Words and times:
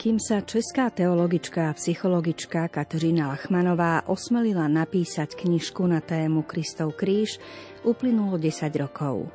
Kým 0.00 0.16
sa 0.16 0.40
česká 0.40 0.88
teologička 0.88 1.68
a 1.68 1.76
psychologička 1.76 2.72
Kateřina 2.72 3.36
Lachmanová 3.36 4.08
osmelila 4.08 4.64
napísať 4.64 5.36
knižku 5.36 5.84
na 5.84 6.00
tému 6.00 6.40
Kristov 6.48 6.96
kríž, 6.96 7.36
uplynulo 7.84 8.40
10 8.40 8.64
rokov. 8.80 9.28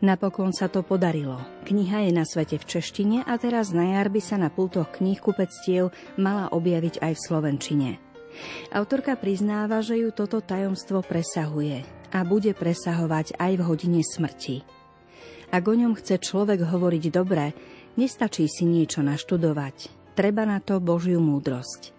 Napokon 0.00 0.56
sa 0.56 0.72
to 0.72 0.80
podarilo. 0.80 1.36
Kniha 1.68 2.08
je 2.08 2.16
na 2.16 2.24
svete 2.24 2.56
v 2.56 2.64
češtine 2.64 3.28
a 3.28 3.36
teraz 3.36 3.76
na 3.76 3.92
jar 3.92 4.08
by 4.08 4.24
sa 4.24 4.40
na 4.40 4.48
pultoch 4.48 4.88
kníh 4.88 5.20
kupectiev 5.20 5.92
mala 6.16 6.48
objaviť 6.48 7.04
aj 7.04 7.12
v 7.12 7.24
slovenčine. 7.28 7.90
Autorka 8.72 9.20
priznáva, 9.20 9.84
že 9.84 10.00
ju 10.00 10.16
toto 10.16 10.40
tajomstvo 10.40 11.04
presahuje 11.04 11.84
a 12.08 12.24
bude 12.24 12.56
presahovať 12.56 13.36
aj 13.36 13.52
v 13.52 13.62
hodine 13.68 14.00
smrti. 14.00 14.64
Ak 15.52 15.66
o 15.68 15.76
ňom 15.76 15.92
chce 15.92 16.22
človek 16.24 16.62
hovoriť 16.62 17.04
dobre, 17.12 17.52
Nestačí 17.98 18.46
si 18.46 18.68
niečo 18.68 19.02
naštudovať, 19.02 19.90
treba 20.14 20.46
na 20.46 20.62
to 20.62 20.78
Božiu 20.78 21.18
múdrosť. 21.18 21.90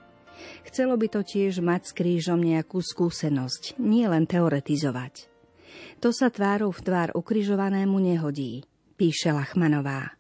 Chcelo 0.63 0.95
by 0.95 1.07
to 1.11 1.21
tiež 1.25 1.59
mať 1.59 1.81
s 1.89 1.91
krížom 1.91 2.39
nejakú 2.39 2.79
skúsenosť, 2.79 3.81
nie 3.81 4.07
len 4.07 4.23
teoretizovať. 4.23 5.27
To 6.01 6.09
sa 6.09 6.31
tvárou 6.31 6.71
v 6.73 6.81
tvár 6.81 7.09
ukrižovanému 7.13 7.99
nehodí, 8.01 8.65
píše 8.97 9.35
Lachmanová. 9.35 10.15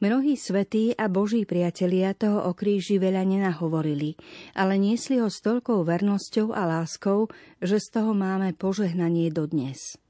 Mnohí 0.00 0.32
svetí 0.40 0.96
a 0.96 1.12
boží 1.12 1.44
priatelia 1.44 2.16
toho 2.16 2.48
o 2.48 2.56
kríži 2.56 2.96
veľa 2.96 3.20
nenahovorili, 3.20 4.16
ale 4.56 4.80
niesli 4.80 5.20
ho 5.20 5.28
s 5.28 5.44
toľkou 5.44 5.84
vernosťou 5.84 6.56
a 6.56 6.64
láskou, 6.64 7.28
že 7.60 7.76
z 7.76 8.00
toho 8.00 8.16
máme 8.16 8.56
požehnanie 8.56 9.28
dodnes. 9.28 10.00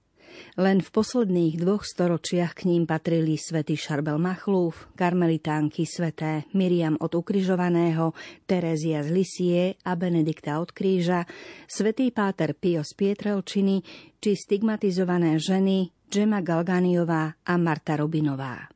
Len 0.61 0.79
v 0.85 0.89
posledných 0.89 1.59
dvoch 1.61 1.83
storočiach 1.83 2.53
k 2.59 2.71
ním 2.71 2.85
patrili 2.87 3.41
svätý 3.41 3.75
Šarbel 3.75 4.21
Machlúf, 4.21 4.93
karmelitánky 4.95 5.89
sveté 5.89 6.45
Miriam 6.55 6.97
od 7.01 7.13
Ukrižovaného, 7.17 8.13
Terézia 8.47 9.01
z 9.03 9.09
Lisie 9.11 9.63
a 9.83 9.97
Benedikta 9.97 10.61
od 10.63 10.71
Kríža, 10.71 11.27
svätý 11.67 12.15
Páter 12.15 12.55
Pio 12.55 12.87
z 12.87 12.93
Pietrelčiny 12.95 13.83
či 14.21 14.39
stigmatizované 14.39 15.41
ženy 15.41 15.91
Džema 16.07 16.43
Galganiová 16.43 17.39
a 17.47 17.55
Marta 17.59 17.99
Robinová. 17.99 18.71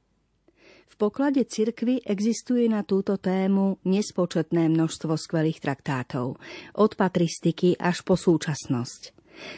V 0.94 1.10
poklade 1.10 1.42
cirkvy 1.42 2.06
existuje 2.06 2.70
na 2.70 2.86
túto 2.86 3.18
tému 3.18 3.82
nespočetné 3.82 4.70
množstvo 4.70 5.18
skvelých 5.18 5.58
traktátov, 5.58 6.38
od 6.78 6.90
patristiky 6.94 7.74
až 7.74 8.06
po 8.06 8.14
súčasnosť. 8.14 9.13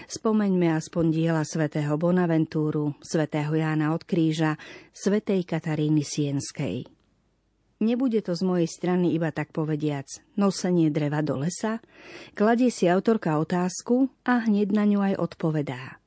Spomeňme 0.07 0.73
aspoň 0.77 1.05
diela 1.11 1.45
svätého 1.47 1.95
Bonaventúru, 2.01 2.97
svätého 3.03 3.53
Jána 3.55 3.93
od 3.93 4.03
Kríža, 4.03 4.57
svätej 4.93 5.45
Kataríny 5.47 6.03
Sienskej. 6.03 6.87
Nebude 7.77 8.25
to 8.25 8.33
z 8.33 8.41
mojej 8.41 8.69
strany 8.73 9.13
iba 9.13 9.29
tak 9.29 9.53
povediac 9.53 10.09
nosenie 10.41 10.89
dreva 10.89 11.21
do 11.21 11.37
lesa, 11.37 11.85
kladie 12.33 12.73
si 12.73 12.89
autorka 12.89 13.37
otázku 13.37 14.09
a 14.25 14.49
hneď 14.49 14.73
na 14.73 14.85
ňu 14.89 15.01
aj 15.13 15.15
odpovedá. 15.21 16.01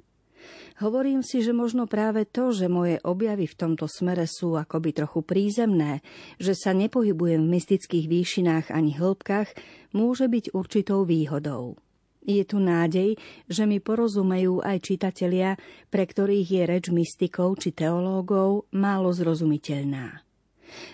Hovorím 0.79 1.21
si, 1.27 1.43
že 1.43 1.51
možno 1.51 1.91
práve 1.91 2.23
to, 2.23 2.55
že 2.55 2.71
moje 2.71 3.03
objavy 3.03 3.51
v 3.51 3.57
tomto 3.59 3.85
smere 3.85 4.23
sú 4.25 4.55
akoby 4.55 4.95
trochu 4.95 5.19
prízemné, 5.27 5.99
že 6.39 6.55
sa 6.55 6.71
nepohybujem 6.71 7.43
v 7.43 7.53
mystických 7.59 8.07
výšinách 8.07 8.71
ani 8.71 8.95
hĺbkach, 8.95 9.51
môže 9.91 10.31
byť 10.31 10.55
určitou 10.55 11.03
výhodou. 11.03 11.75
Je 12.19 12.43
tu 12.43 12.59
nádej, 12.59 13.15
že 13.47 13.63
mi 13.63 13.79
porozumejú 13.79 14.59
aj 14.59 14.77
čitatelia, 14.83 15.55
pre 15.87 16.03
ktorých 16.03 16.47
je 16.51 16.63
reč 16.67 16.85
mystikov 16.91 17.57
či 17.63 17.71
teológov 17.71 18.67
málo 18.75 19.15
zrozumiteľná. 19.15 20.21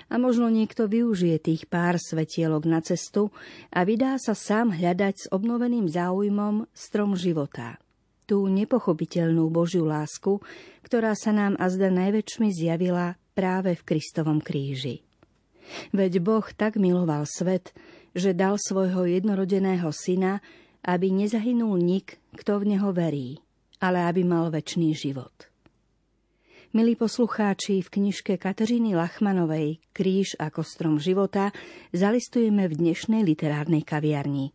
A 0.07 0.15
možno 0.15 0.47
niekto 0.47 0.87
využije 0.87 1.35
tých 1.41 1.67
pár 1.67 1.99
svetielok 1.99 2.63
na 2.63 2.79
cestu 2.79 3.35
a 3.75 3.83
vydá 3.83 4.15
sa 4.15 4.31
sám 4.31 4.71
hľadať 4.71 5.15
s 5.15 5.25
obnoveným 5.33 5.91
záujmom 5.91 6.71
strom 6.71 7.19
života. 7.19 7.75
Tú 8.25 8.47
nepochopiteľnú 8.49 9.51
Božiu 9.51 9.85
lásku, 9.85 10.41
ktorá 10.81 11.13
sa 11.13 11.35
nám 11.35 11.53
azda 11.59 11.93
najväčšmi 11.93 12.49
zjavila 12.49 13.19
práve 13.35 13.75
v 13.75 13.85
Kristovom 13.85 14.39
kríži. 14.41 15.05
Veď 15.93 16.21
Boh 16.21 16.45
tak 16.53 16.77
miloval 16.77 17.25
svet, 17.27 17.73
že 18.15 18.31
dal 18.31 18.55
svojho 18.55 19.05
jednorodeného 19.09 19.91
syna, 19.91 20.39
aby 20.85 21.09
nezahynul 21.09 21.81
nik, 21.81 22.21
kto 22.37 22.61
v 22.61 22.77
neho 22.77 22.93
verí, 22.93 23.41
ale 23.81 24.05
aby 24.05 24.21
mal 24.21 24.53
väčší 24.53 24.93
život. 24.93 25.33
Milí 26.75 26.99
poslucháči, 26.99 27.79
v 27.79 27.87
knižke 27.87 28.35
Kateřiny 28.35 28.99
Lachmanovej 28.99 29.79
Kríž 29.95 30.35
ako 30.35 30.59
strom 30.59 30.95
života 30.99 31.55
zalistujeme 31.95 32.67
v 32.67 32.73
dnešnej 32.75 33.23
literárnej 33.23 33.87
kaviarni. 33.87 34.51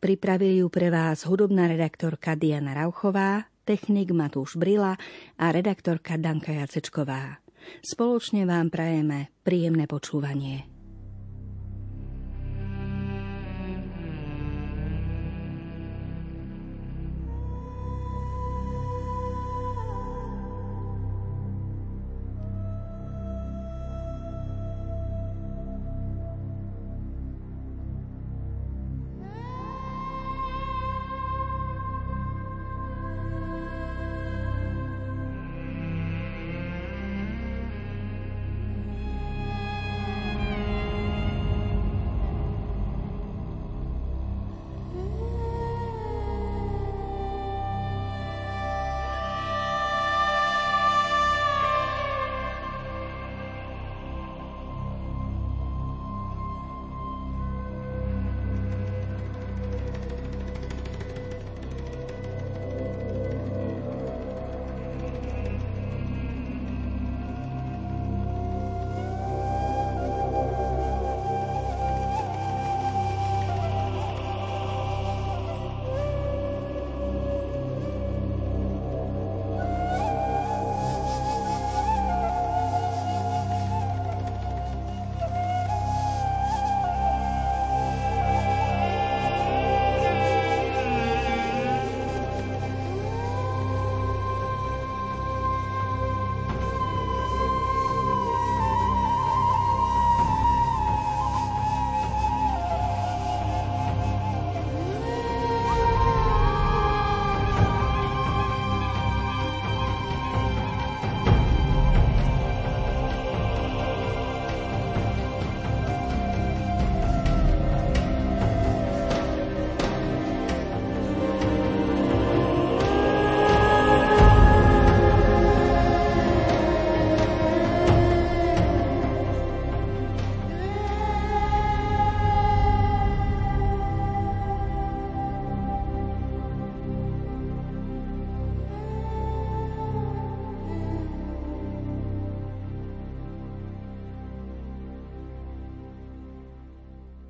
Pripravili 0.00 0.64
ju 0.64 0.72
pre 0.72 0.88
vás 0.88 1.28
hudobná 1.28 1.68
redaktorka 1.68 2.32
Diana 2.40 2.72
Rauchová, 2.72 3.52
technik 3.68 4.16
Matúš 4.16 4.56
Brila 4.56 4.96
a 5.36 5.44
redaktorka 5.52 6.16
Danka 6.16 6.56
Jacečková. 6.56 7.44
Spoločne 7.84 8.48
vám 8.48 8.72
prajeme 8.72 9.28
príjemné 9.44 9.84
počúvanie. 9.84 10.77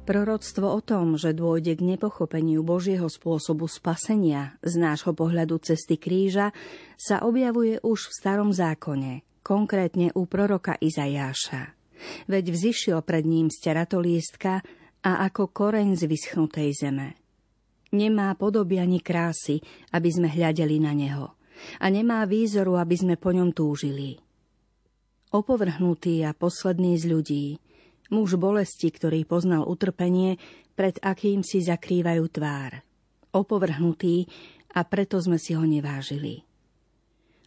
Proroctvo 0.09 0.73
o 0.73 0.81
tom, 0.81 1.21
že 1.21 1.37
dôjde 1.37 1.77
k 1.77 1.85
nepochopeniu 1.85 2.65
Božieho 2.65 3.13
spôsobu 3.13 3.69
spasenia 3.69 4.57
z 4.65 4.81
nášho 4.81 5.13
pohľadu 5.13 5.61
cesty 5.61 6.01
kríža, 6.01 6.57
sa 6.97 7.21
objavuje 7.29 7.77
už 7.85 8.09
v 8.09 8.17
starom 8.17 8.49
zákone, 8.49 9.21
konkrétne 9.45 10.09
u 10.17 10.25
proroka 10.25 10.81
Izajáša. 10.81 11.77
Veď 12.25 12.57
vzýšiel 12.57 13.05
pred 13.05 13.29
ním 13.29 13.53
z 13.53 13.61
teratolístka 13.61 14.65
a 15.05 15.29
ako 15.29 15.53
koreň 15.53 16.01
z 16.01 16.09
vyschnutej 16.09 16.73
zeme. 16.73 17.13
Nemá 17.93 18.33
podoby 18.33 18.81
ani 18.81 19.05
krásy, 19.05 19.61
aby 19.93 20.09
sme 20.09 20.33
hľadeli 20.33 20.81
na 20.81 20.97
neho. 20.97 21.37
A 21.85 21.93
nemá 21.93 22.25
výzoru, 22.25 22.81
aby 22.81 22.97
sme 22.97 23.21
po 23.21 23.29
ňom 23.37 23.53
túžili. 23.53 24.17
Opovrhnutý 25.37 26.25
a 26.25 26.33
posledný 26.33 26.97
z 26.97 27.05
ľudí– 27.13 27.47
muž 28.13 28.37
bolesti, 28.41 28.89
ktorý 28.93 29.25
poznal 29.25 29.65
utrpenie, 29.65 30.41
pred 30.79 30.97
akým 31.03 31.43
si 31.43 31.65
zakrývajú 31.65 32.25
tvár. 32.31 32.85
Opovrhnutý 33.35 34.29
a 34.73 34.85
preto 34.87 35.19
sme 35.21 35.37
si 35.37 35.53
ho 35.57 35.65
nevážili. 35.65 36.47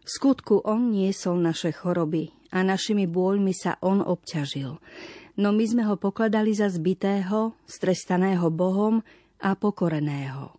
V 0.02 0.10
skutku 0.10 0.66
on 0.66 0.90
niesol 0.90 1.38
naše 1.38 1.70
choroby 1.72 2.34
a 2.50 2.66
našimi 2.66 3.06
bôľmi 3.06 3.54
sa 3.54 3.78
on 3.86 4.02
obťažil, 4.02 4.82
no 5.38 5.50
my 5.54 5.66
sme 5.66 5.84
ho 5.86 5.96
pokladali 5.96 6.52
za 6.52 6.68
zbitého, 6.68 7.54
strestaného 7.70 8.50
Bohom 8.50 9.06
a 9.40 9.54
pokoreného. 9.54 10.58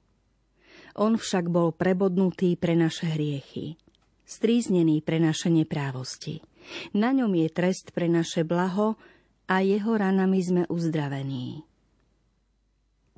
On 0.97 1.17
však 1.17 1.49
bol 1.49 1.73
prebodnutý 1.73 2.55
pre 2.55 2.77
naše 2.77 3.09
hriechy, 3.11 3.81
stríznený 4.29 5.01
pre 5.01 5.19
naše 5.19 5.49
neprávosti. 5.49 6.45
Na 6.95 7.11
ňom 7.11 7.33
je 7.35 7.49
trest 7.51 7.91
pre 7.91 8.07
naše 8.07 8.47
blaho 8.47 8.95
a 9.47 9.63
jeho 9.63 9.95
ranami 9.95 10.41
sme 10.43 10.63
uzdravení. 10.69 11.63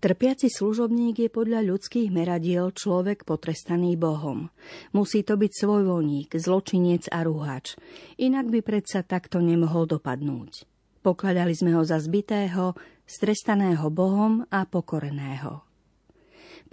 Trpiaci 0.04 0.52
služobník 0.52 1.16
je 1.16 1.30
podľa 1.32 1.64
ľudských 1.64 2.12
meradiel 2.12 2.76
človek 2.76 3.24
potrestaný 3.24 3.96
Bohom. 3.96 4.52
Musí 4.92 5.24
to 5.24 5.40
byť 5.40 5.52
svojvoľník, 5.64 6.28
zločinec 6.36 7.08
a 7.08 7.24
rúhač. 7.24 7.80
Inak 8.20 8.52
by 8.52 8.60
predsa 8.60 9.00
takto 9.00 9.40
nemohol 9.40 9.88
dopadnúť. 9.88 10.68
Pokladali 11.00 11.56
sme 11.56 11.72
ho 11.72 11.80
za 11.88 11.96
zbitého, 11.96 12.76
strestaného 13.08 13.88
Bohom 13.88 14.44
a 14.52 14.68
pokoreného. 14.68 15.73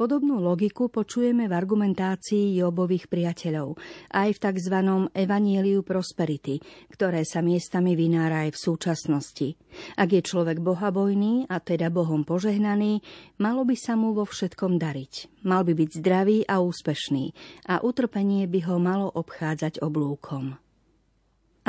Podobnú 0.01 0.41
logiku 0.41 0.89
počujeme 0.89 1.45
v 1.45 1.53
argumentácii 1.53 2.57
Jobových 2.57 3.05
priateľov, 3.05 3.77
aj 4.09 4.33
v 4.33 4.41
tzv. 4.41 4.75
Evanieliu 5.13 5.85
Prosperity, 5.85 6.57
ktoré 6.89 7.21
sa 7.21 7.45
miestami 7.45 7.93
vynára 7.93 8.49
aj 8.49 8.57
v 8.57 8.61
súčasnosti. 8.65 9.61
Ak 10.01 10.09
je 10.09 10.25
človek 10.25 10.57
bohabojný 10.57 11.45
a 11.53 11.61
teda 11.61 11.93
Bohom 11.93 12.25
požehnaný, 12.25 13.05
malo 13.37 13.61
by 13.61 13.77
sa 13.77 13.93
mu 13.93 14.17
vo 14.17 14.25
všetkom 14.25 14.81
dariť. 14.81 15.45
Mal 15.45 15.61
by 15.69 15.73
byť 15.77 15.89
zdravý 15.93 16.49
a 16.49 16.65
úspešný 16.65 17.25
a 17.69 17.85
utrpenie 17.85 18.49
by 18.49 18.59
ho 18.73 18.81
malo 18.81 19.05
obchádzať 19.05 19.85
oblúkom. 19.85 20.57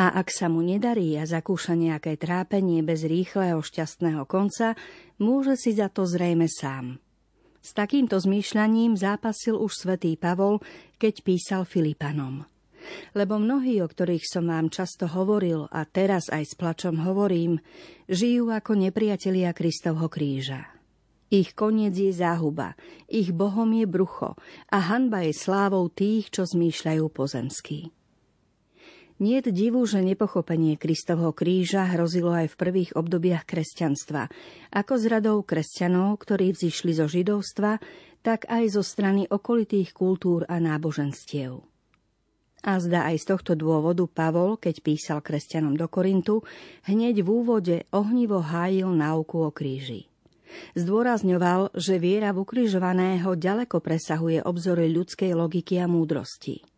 A 0.01 0.09
ak 0.09 0.33
sa 0.33 0.49
mu 0.49 0.65
nedarí 0.65 1.21
a 1.21 1.29
zakúša 1.29 1.77
nejaké 1.77 2.17
trápenie 2.17 2.81
bez 2.81 3.05
rýchleho 3.05 3.61
šťastného 3.61 4.25
konca, 4.25 4.73
môže 5.21 5.61
si 5.61 5.77
za 5.77 5.93
to 5.93 6.09
zrejme 6.09 6.49
sám. 6.49 6.97
S 7.63 7.71
takýmto 7.79 8.19
zmýšľaním 8.19 8.99
zápasil 8.99 9.55
už 9.55 9.87
svätý 9.87 10.19
Pavol, 10.19 10.59
keď 10.99 11.15
písal 11.23 11.63
Filipanom. 11.63 12.43
Lebo 13.15 13.39
mnohí, 13.39 13.79
o 13.79 13.87
ktorých 13.87 14.27
som 14.27 14.51
vám 14.51 14.67
často 14.67 15.07
hovoril 15.07 15.71
a 15.71 15.87
teraz 15.87 16.27
aj 16.27 16.43
s 16.43 16.55
plačom 16.59 17.07
hovorím, 17.07 17.63
žijú 18.11 18.51
ako 18.51 18.75
nepriatelia 18.75 19.55
Kristovho 19.55 20.11
kríža. 20.11 20.67
Ich 21.31 21.55
koniec 21.55 21.95
je 21.95 22.11
záhuba, 22.13 22.77
ich 23.09 23.31
bohom 23.31 23.71
je 23.73 23.87
brucho 23.87 24.37
a 24.69 24.79
hanba 24.83 25.25
je 25.25 25.33
slávou 25.33 25.89
tých, 25.89 26.29
čo 26.29 26.45
zmýšľajú 26.45 27.05
pozemský. 27.09 28.02
Nie 29.23 29.39
je 29.39 29.55
divu, 29.55 29.87
že 29.87 30.03
nepochopenie 30.03 30.75
Kristovho 30.75 31.31
kríža 31.31 31.87
hrozilo 31.95 32.35
aj 32.35 32.51
v 32.51 32.59
prvých 32.59 32.91
obdobiach 32.99 33.47
kresťanstva, 33.47 34.27
ako 34.75 34.93
z 34.99 35.05
radou 35.07 35.47
kresťanov, 35.47 36.19
ktorí 36.27 36.51
vzýšli 36.51 36.91
zo 36.99 37.07
židovstva, 37.07 37.79
tak 38.27 38.51
aj 38.51 38.75
zo 38.75 38.83
strany 38.83 39.31
okolitých 39.31 39.95
kultúr 39.95 40.43
a 40.51 40.59
náboženstiev. 40.59 41.63
A 42.67 42.73
zdá 42.83 43.07
aj 43.15 43.23
z 43.23 43.25
tohto 43.31 43.55
dôvodu 43.55 44.11
Pavol, 44.11 44.59
keď 44.59 44.83
písal 44.83 45.23
kresťanom 45.23 45.79
do 45.79 45.87
Korintu, 45.87 46.43
hneď 46.91 47.23
v 47.23 47.29
úvode 47.31 47.77
ohnivo 47.95 48.43
hájil 48.43 48.91
náuku 48.91 49.39
o 49.39 49.55
kríži. 49.55 50.11
Zdôrazňoval, 50.75 51.79
že 51.79 52.03
viera 52.03 52.35
v 52.35 52.43
ukrižovaného 52.43 53.39
ďaleko 53.39 53.79
presahuje 53.79 54.43
obzory 54.43 54.91
ľudskej 54.91 55.31
logiky 55.39 55.79
a 55.79 55.87
múdrosti. 55.87 56.72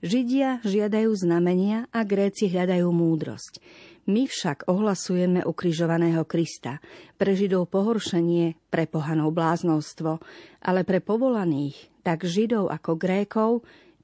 Židia 0.00 0.60
žiadajú 0.64 1.12
znamenia 1.16 1.88
a 1.92 2.04
Gréci 2.04 2.52
hľadajú 2.52 2.88
múdrosť. 2.92 3.60
My 4.06 4.30
však 4.30 4.70
ohlasujeme 4.70 5.42
ukrižovaného 5.42 6.22
Krista. 6.30 6.78
Pre 7.18 7.34
Židov 7.34 7.66
pohoršenie, 7.74 8.54
pre 8.70 8.86
pohanov 8.86 9.34
bláznovstvo, 9.34 10.22
ale 10.62 10.86
pre 10.86 11.02
povolaných, 11.02 11.90
tak 12.06 12.22
Židov 12.22 12.70
ako 12.70 12.94
Grékov, 12.94 13.50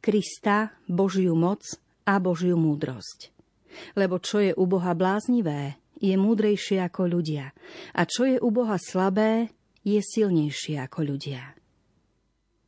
Krista, 0.03 0.75
Božiu 0.91 1.39
moc 1.39 1.63
a 2.03 2.19
Božiu 2.19 2.59
múdrosť. 2.59 3.31
Lebo 3.95 4.19
čo 4.19 4.43
je 4.43 4.51
u 4.59 4.67
Boha 4.67 4.91
bláznivé, 4.99 5.79
je 6.03 6.19
múdrejšie 6.19 6.83
ako 6.83 7.07
ľudia. 7.07 7.55
A 7.95 8.03
čo 8.03 8.27
je 8.27 8.43
u 8.43 8.51
Boha 8.51 8.75
slabé, 8.83 9.55
je 9.87 10.03
silnejšie 10.03 10.83
ako 10.83 11.15
ľudia. 11.15 11.55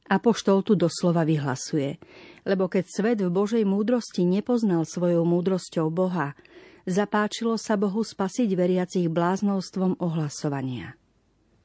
Apoštol 0.07 0.63
tu 0.63 0.79
doslova 0.79 1.27
vyhlasuje– 1.27 1.99
lebo 2.45 2.69
keď 2.69 2.85
svet 2.89 3.19
v 3.25 3.33
Božej 3.33 3.65
múdrosti 3.65 4.29
nepoznal 4.29 4.85
svojou 4.85 5.25
múdrosťou 5.25 5.89
Boha, 5.89 6.37
zapáčilo 6.85 7.57
sa 7.57 7.81
Bohu 7.81 8.05
spasiť 8.05 8.49
veriacich 8.53 9.09
bláznovstvom 9.09 10.01
ohlasovania. 10.01 10.97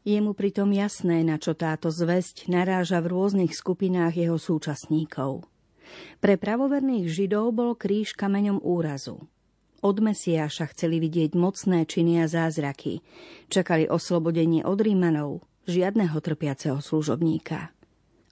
Je 0.08 0.18
mu 0.24 0.32
pritom 0.32 0.72
jasné, 0.72 1.28
na 1.28 1.36
čo 1.36 1.54
táto 1.54 1.92
zväzť 1.92 2.48
naráža 2.48 3.04
v 3.04 3.12
rôznych 3.12 3.52
skupinách 3.52 4.16
jeho 4.16 4.40
súčasníkov. 4.40 5.44
Pre 6.24 6.36
pravoverných 6.40 7.12
Židov 7.12 7.52
bol 7.52 7.76
kríž 7.76 8.16
kameňom 8.16 8.64
úrazu. 8.64 9.28
Od 9.80 9.98
Mesiáša 10.00 10.72
chceli 10.76 11.00
vidieť 11.00 11.40
mocné 11.40 11.88
činy 11.88 12.24
a 12.24 12.26
zázraky. 12.28 13.00
Čakali 13.48 13.88
oslobodenie 13.88 14.64
od 14.68 14.80
Rímanov, 14.80 15.44
žiadneho 15.68 16.20
trpiaceho 16.20 16.84
služobníka. 16.84 17.72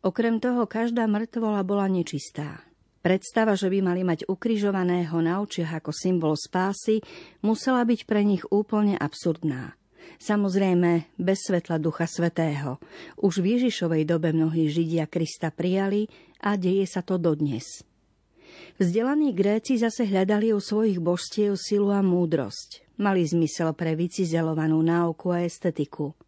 Okrem 0.05 0.37
toho 0.37 0.69
každá 0.69 1.09
mŕtvola 1.09 1.65
bola 1.65 1.89
nečistá. 1.89 2.61
Predstava, 3.01 3.57
že 3.57 3.71
by 3.71 3.79
mali 3.81 4.03
mať 4.03 4.27
ukrižovaného 4.27 5.15
na 5.23 5.39
očiach 5.41 5.81
ako 5.81 5.95
symbol 5.95 6.35
spásy, 6.35 7.01
musela 7.41 7.81
byť 7.81 8.03
pre 8.03 8.21
nich 8.21 8.43
úplne 8.51 8.99
absurdná. 8.99 9.73
Samozrejme, 10.17 11.15
bez 11.15 11.45
svetla 11.45 11.79
Ducha 11.79 12.03
Svetého. 12.03 12.81
Už 13.21 13.39
v 13.39 13.57
Ježišovej 13.57 14.03
dobe 14.03 14.33
mnohí 14.33 14.67
Židia 14.67 15.05
Krista 15.07 15.53
prijali 15.55 16.09
a 16.41 16.59
deje 16.59 16.83
sa 16.89 16.99
to 16.99 17.15
dodnes. 17.15 17.85
Vzdelaní 18.81 19.33
Gréci 19.33 19.77
zase 19.77 20.05
hľadali 20.05 20.53
u 20.53 20.61
svojich 20.61 21.01
božstiev 21.01 21.57
silu 21.57 21.93
a 21.93 22.01
múdrosť. 22.03 22.85
Mali 22.97 23.25
zmysel 23.25 23.73
pre 23.77 23.93
vycizelovanú 23.93 24.81
náuku 24.81 25.31
a 25.31 25.45
estetiku– 25.45 26.11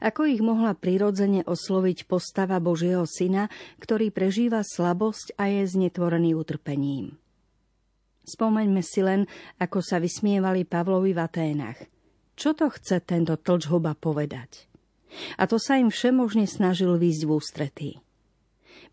ako 0.00 0.28
ich 0.28 0.42
mohla 0.44 0.76
prirodzene 0.76 1.42
osloviť 1.44 2.04
postava 2.06 2.58
Božieho 2.58 3.04
syna, 3.08 3.50
ktorý 3.80 4.12
prežíva 4.12 4.62
slabosť 4.62 5.36
a 5.40 5.48
je 5.48 5.62
znetvorený 5.66 6.36
utrpením. 6.36 7.16
Spomeňme 8.22 8.82
si 8.86 9.02
len, 9.02 9.26
ako 9.58 9.82
sa 9.82 9.98
vysmievali 9.98 10.62
Pavlovi 10.62 11.10
v 11.10 11.20
Aténach. 11.20 11.78
Čo 12.38 12.54
to 12.54 12.70
chce 12.70 13.02
tento 13.02 13.34
tlčhuba 13.34 13.98
povedať? 13.98 14.70
A 15.36 15.44
to 15.44 15.60
sa 15.60 15.76
im 15.76 15.92
všemožne 15.92 16.48
snažil 16.48 16.96
výjsť 16.96 17.22
v 17.26 17.30
ústretí. 17.30 17.90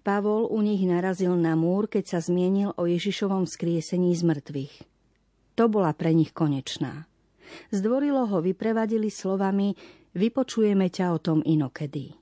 Pavol 0.03 0.47
u 0.47 0.59
nich 0.63 0.83
narazil 0.83 1.35
na 1.35 1.53
múr, 1.59 1.87
keď 1.87 2.17
sa 2.17 2.19
zmienil 2.23 2.75
o 2.75 2.83
Ježišovom 2.87 3.45
skriesení 3.47 4.15
z 4.15 4.23
mŕtvych. 4.27 4.75
To 5.59 5.67
bola 5.67 5.91
pre 5.91 6.15
nich 6.15 6.31
konečná. 6.31 7.07
Zdvorilo 7.73 8.29
ho 8.29 8.39
vyprevadili 8.39 9.11
slovami 9.11 9.75
Vypočujeme 10.17 10.89
ťa 10.89 11.13
o 11.13 11.19
tom 11.21 11.39
inokedy. 11.45 12.17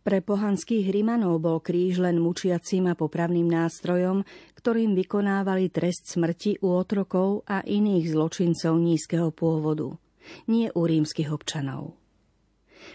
Pre 0.00 0.18
pohanských 0.24 0.88
Rimanov 0.88 1.44
bol 1.44 1.60
kríž 1.60 2.00
len 2.00 2.16
mučiacím 2.16 2.88
a 2.88 2.96
popravným 2.96 3.44
nástrojom, 3.44 4.24
ktorým 4.56 4.96
vykonávali 4.96 5.68
trest 5.68 6.08
smrti 6.16 6.64
u 6.64 6.72
otrokov 6.72 7.44
a 7.44 7.60
iných 7.60 8.16
zločincov 8.16 8.80
nízkeho 8.80 9.28
pôvodu, 9.28 10.00
nie 10.48 10.72
u 10.72 10.88
rímskych 10.88 11.28
občanov. 11.28 11.99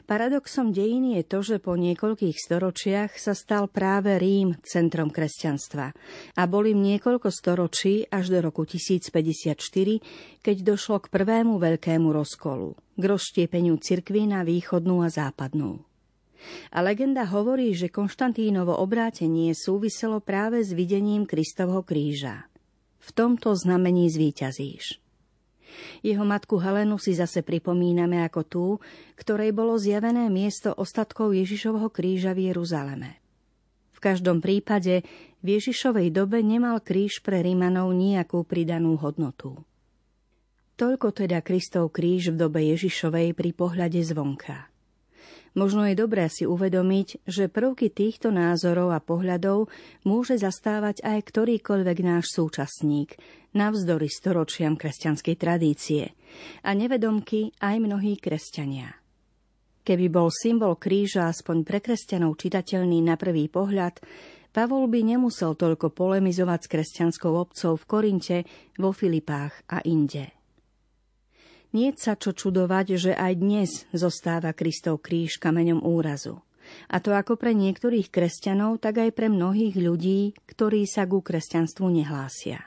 Paradoxom 0.05 0.69
dejín 0.73 1.15
je 1.17 1.23
to, 1.25 1.39
že 1.41 1.57
po 1.61 1.77
niekoľkých 1.77 2.37
storočiach 2.37 3.17
sa 3.17 3.33
stal 3.33 3.69
práve 3.69 4.17
Rím 4.17 4.57
centrom 4.65 5.09
kresťanstva 5.09 5.93
a 6.37 6.41
boli 6.45 6.73
niekoľko 6.73 7.29
storočí 7.29 8.05
až 8.09 8.33
do 8.33 8.39
roku 8.43 8.65
1054, 8.65 9.57
keď 10.41 10.57
došlo 10.61 11.01
k 11.01 11.07
prvému 11.09 11.57
veľkému 11.57 12.09
rozkolu, 12.11 12.77
k 12.97 13.03
rozštiepeniu 13.03 13.77
cirkví 13.81 14.25
na 14.29 14.41
východnú 14.45 15.05
a 15.05 15.09
západnú. 15.09 15.81
A 16.69 16.85
legenda 16.85 17.25
hovorí, 17.25 17.73
že 17.73 17.89
Konštantínovo 17.89 18.77
obrátenie 18.77 19.57
súviselo 19.57 20.21
práve 20.21 20.61
s 20.61 20.77
videním 20.77 21.25
Kristovho 21.25 21.81
kríža. 21.81 22.45
V 23.01 23.09
tomto 23.13 23.53
znamení 23.53 24.09
zvíťazíš. 24.09 25.04
Jeho 26.03 26.25
matku 26.27 26.59
Helenu 26.59 26.99
si 26.99 27.15
zase 27.15 27.41
pripomíname 27.41 28.21
ako 28.25 28.41
tú, 28.45 28.65
ktorej 29.15 29.55
bolo 29.55 29.79
zjavené 29.79 30.27
miesto 30.27 30.75
ostatkov 30.75 31.33
Ježišovho 31.33 31.89
kríža 31.89 32.35
v 32.35 32.51
Jeruzaleme. 32.51 33.21
V 33.95 33.99
každom 34.03 34.43
prípade 34.43 35.07
v 35.39 35.47
Ježišovej 35.57 36.11
dobe 36.11 36.43
nemal 36.43 36.83
kríž 36.83 37.23
pre 37.23 37.39
Rímanov 37.39 37.95
nejakú 37.95 38.43
pridanú 38.43 38.99
hodnotu. 38.99 39.63
Toľko 40.75 41.15
teda 41.15 41.39
Kristov 41.39 41.95
kríž 41.95 42.35
v 42.35 42.45
dobe 42.45 42.59
Ježišovej 42.75 43.31
pri 43.31 43.55
pohľade 43.55 44.03
zvonka. 44.03 44.74
Možno 45.55 45.87
je 45.87 45.95
dobré 45.95 46.27
si 46.27 46.43
uvedomiť, 46.43 47.23
že 47.23 47.47
prvky 47.47 47.87
týchto 47.87 48.27
názorov 48.27 48.91
a 48.91 48.99
pohľadov 48.99 49.71
môže 50.03 50.35
zastávať 50.35 50.99
aj 50.99 51.31
ktorýkoľvek 51.31 51.97
náš 52.03 52.35
súčasník, 52.35 53.15
navzdory 53.55 54.11
storočiam 54.11 54.75
kresťanskej 54.75 55.35
tradície 55.39 56.11
a 56.59 56.75
nevedomky 56.75 57.55
aj 57.63 57.75
mnohí 57.79 58.19
kresťania. 58.19 58.99
Keby 59.87 60.11
bol 60.11 60.27
symbol 60.27 60.75
kríža 60.75 61.31
aspoň 61.31 61.63
pre 61.63 61.79
kresťanov 61.79 62.35
čitateľný 62.35 62.99
na 62.99 63.15
prvý 63.15 63.47
pohľad, 63.47 64.03
Pavol 64.51 64.87
by 64.91 65.03
nemusel 65.03 65.55
toľko 65.55 65.91
polemizovať 65.91 66.59
s 66.63 66.71
kresťanskou 66.71 67.31
obcov 67.31 67.79
v 67.79 67.87
Korinte, 67.87 68.37
vo 68.79 68.95
Filipách 68.95 69.67
a 69.71 69.83
inde. 69.83 70.35
Nie 71.75 71.91
sa 71.99 72.15
čo 72.15 72.31
čudovať, 72.31 72.95
že 72.95 73.11
aj 73.11 73.33
dnes 73.35 73.83
zostáva 73.91 74.55
Kristov 74.55 75.03
kríž 75.03 75.43
kameňom 75.43 75.83
úrazu. 75.83 76.39
A 76.87 77.03
to 77.03 77.11
ako 77.11 77.35
pre 77.35 77.51
niektorých 77.51 78.07
kresťanov, 78.07 78.79
tak 78.79 79.03
aj 79.03 79.11
pre 79.11 79.27
mnohých 79.27 79.75
ľudí, 79.75 80.39
ktorí 80.47 80.87
sa 80.87 81.03
ku 81.03 81.19
kresťanstvu 81.19 81.83
nehlásia. 81.91 82.63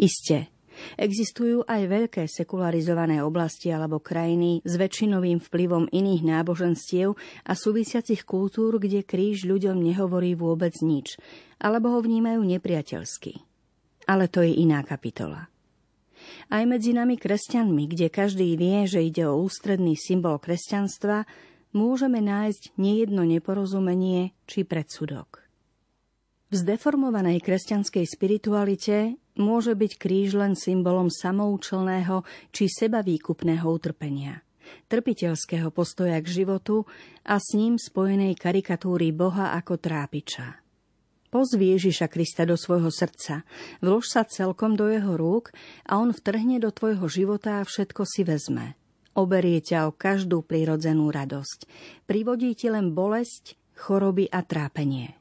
Isté, 0.00 0.48
existujú 0.96 1.68
aj 1.68 1.84
veľké 1.84 2.24
sekularizované 2.24 3.20
oblasti 3.20 3.68
alebo 3.68 4.00
krajiny 4.00 4.64
s 4.64 4.72
väčšinovým 4.80 5.44
vplyvom 5.44 5.92
iných 5.92 6.24
náboženstiev 6.24 7.12
a 7.44 7.52
súvisiacich 7.52 8.24
kultúr, 8.24 8.80
kde 8.80 9.04
kríž 9.04 9.44
ľuďom 9.44 9.76
nehovorí 9.76 10.32
vôbec 10.32 10.72
nič, 10.80 11.20
alebo 11.60 11.92
ho 11.92 12.00
vnímajú 12.00 12.40
nepriateľsky. 12.40 13.44
Ale 14.08 14.32
to 14.32 14.40
je 14.40 14.64
iná 14.64 14.80
kapitola. 14.80 15.53
Aj 16.48 16.64
medzi 16.64 16.96
nami 16.96 17.20
kresťanmi, 17.20 17.84
kde 17.90 18.06
každý 18.12 18.56
vie, 18.58 18.84
že 18.84 19.04
ide 19.04 19.28
o 19.28 19.40
ústredný 19.40 19.96
symbol 19.98 20.40
kresťanstva, 20.40 21.28
môžeme 21.74 22.22
nájsť 22.22 22.78
nejedno 22.78 23.26
neporozumenie 23.26 24.32
či 24.46 24.62
predsudok. 24.62 25.44
V 26.54 26.62
zdeformovanej 26.62 27.42
kresťanskej 27.42 28.06
spiritualite 28.06 29.18
môže 29.34 29.74
byť 29.74 29.92
kríž 29.98 30.38
len 30.38 30.54
symbolom 30.54 31.10
samoučelného 31.10 32.22
či 32.54 32.70
sebavýkupného 32.70 33.66
utrpenia, 33.66 34.46
trpiteľského 34.86 35.74
postoja 35.74 36.22
k 36.22 36.28
životu 36.30 36.86
a 37.26 37.42
s 37.42 37.58
ním 37.58 37.74
spojenej 37.74 38.38
karikatúry 38.38 39.10
Boha 39.10 39.50
ako 39.58 39.82
trápiča. 39.82 40.63
Pozvi 41.34 41.74
Ježiša 41.74 42.06
Krista 42.14 42.46
do 42.46 42.54
svojho 42.54 42.94
srdca, 42.94 43.42
vlož 43.82 44.06
sa 44.06 44.22
celkom 44.22 44.78
do 44.78 44.86
jeho 44.86 45.18
rúk 45.18 45.50
a 45.82 45.98
on 45.98 46.14
vtrhne 46.14 46.62
do 46.62 46.70
tvojho 46.70 47.10
života 47.10 47.58
a 47.58 47.66
všetko 47.66 48.06
si 48.06 48.22
vezme. 48.22 48.78
Oberie 49.18 49.58
ťa 49.58 49.90
o 49.90 49.98
každú 49.98 50.46
prírodzenú 50.46 51.10
radosť. 51.10 51.66
Privodí 52.06 52.54
ti 52.54 52.70
len 52.70 52.94
bolesť, 52.94 53.58
choroby 53.74 54.30
a 54.30 54.46
trápenie. 54.46 55.18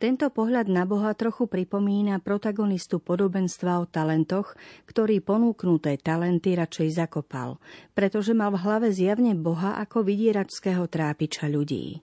Tento 0.00 0.24
pohľad 0.32 0.72
na 0.72 0.88
Boha 0.88 1.12
trochu 1.12 1.52
pripomína 1.52 2.24
protagonistu 2.24 2.96
podobenstva 2.96 3.84
o 3.84 3.88
talentoch, 3.88 4.56
ktorý 4.88 5.20
ponúknuté 5.20 6.00
talenty 6.00 6.56
radšej 6.56 6.96
zakopal, 6.96 7.60
pretože 7.92 8.32
mal 8.32 8.56
v 8.56 8.60
hlave 8.64 8.88
zjavne 8.88 9.36
Boha 9.36 9.76
ako 9.84 10.00
vydieračského 10.00 10.88
trápiča 10.88 11.52
ľudí. 11.52 12.00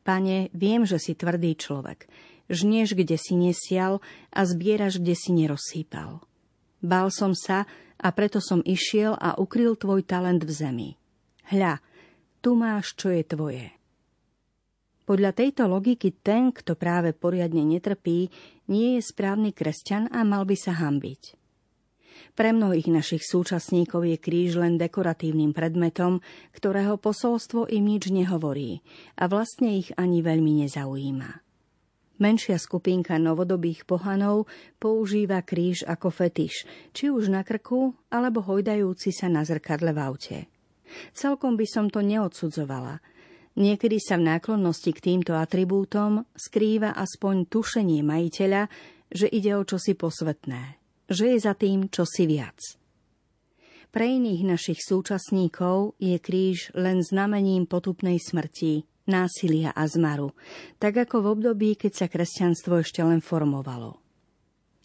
Pane, 0.00 0.48
viem, 0.56 0.88
že 0.88 0.96
si 0.96 1.12
tvrdý 1.12 1.56
človek. 1.56 2.08
Žnieš, 2.50 2.98
kde 2.98 3.16
si 3.20 3.38
nesial 3.38 4.02
a 4.34 4.40
zbieraš, 4.42 4.98
kde 4.98 5.14
si 5.14 5.30
nerozsýpal. 5.30 6.24
Bál 6.80 7.08
som 7.12 7.36
sa 7.36 7.68
a 8.00 8.08
preto 8.10 8.40
som 8.40 8.64
išiel 8.64 9.14
a 9.14 9.36
ukryl 9.36 9.76
tvoj 9.76 10.02
talent 10.02 10.42
v 10.42 10.52
zemi. 10.52 10.90
Hľa, 11.52 11.78
tu 12.40 12.56
máš, 12.56 12.96
čo 12.96 13.12
je 13.12 13.22
tvoje. 13.22 13.66
Podľa 15.04 15.34
tejto 15.34 15.66
logiky 15.66 16.14
ten, 16.22 16.54
kto 16.54 16.78
práve 16.78 17.10
poriadne 17.10 17.66
netrpí, 17.66 18.30
nie 18.70 18.96
je 18.96 19.02
správny 19.02 19.50
kresťan 19.50 20.06
a 20.14 20.22
mal 20.22 20.46
by 20.46 20.54
sa 20.54 20.78
hambiť. 20.78 21.39
Pre 22.34 22.50
mnohých 22.54 22.88
našich 22.88 23.26
súčasníkov 23.26 24.06
je 24.06 24.16
kríž 24.16 24.56
len 24.56 24.80
dekoratívnym 24.80 25.52
predmetom, 25.52 26.24
ktorého 26.54 26.96
posolstvo 26.96 27.68
im 27.68 27.84
nič 27.84 28.08
nehovorí 28.08 28.80
a 29.20 29.28
vlastne 29.28 29.76
ich 29.76 29.92
ani 29.98 30.24
veľmi 30.24 30.64
nezaujíma. 30.64 31.30
Menšia 32.20 32.60
skupinka 32.60 33.16
novodobých 33.16 33.88
pohanov 33.88 34.44
používa 34.76 35.40
kríž 35.40 35.88
ako 35.88 36.12
fetiš, 36.12 36.68
či 36.92 37.08
už 37.08 37.32
na 37.32 37.40
krku, 37.40 37.96
alebo 38.12 38.44
hojdajúci 38.44 39.08
sa 39.08 39.32
na 39.32 39.40
zrkadle 39.40 39.96
v 39.96 40.00
aute. 40.04 40.38
Celkom 41.16 41.56
by 41.56 41.64
som 41.64 41.88
to 41.88 42.04
neodsudzovala. 42.04 43.00
Niekedy 43.56 43.96
sa 43.96 44.20
v 44.20 44.36
náklonnosti 44.36 44.92
k 44.92 45.00
týmto 45.00 45.32
atribútom 45.32 46.28
skrýva 46.36 46.92
aspoň 46.92 47.48
tušenie 47.48 48.04
majiteľa, 48.04 48.68
že 49.10 49.26
ide 49.26 49.56
o 49.56 49.64
čosi 49.64 49.96
posvetné 49.96 50.79
že 51.10 51.34
je 51.34 51.38
za 51.42 51.58
tým 51.58 51.90
čosi 51.90 52.24
viac. 52.30 52.78
Pre 53.90 54.06
iných 54.06 54.46
našich 54.46 54.86
súčasníkov 54.86 55.98
je 55.98 56.14
kríž 56.22 56.70
len 56.78 57.02
znamením 57.02 57.66
potupnej 57.66 58.22
smrti, 58.22 58.86
násilia 59.10 59.74
a 59.74 59.82
zmaru, 59.90 60.30
tak 60.78 61.02
ako 61.02 61.26
v 61.26 61.26
období, 61.34 61.70
keď 61.74 61.92
sa 61.92 62.06
kresťanstvo 62.06 62.86
ešte 62.86 63.02
len 63.02 63.18
formovalo. 63.18 63.98